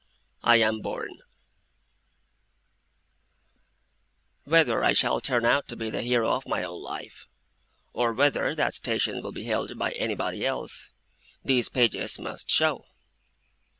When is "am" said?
0.55-0.81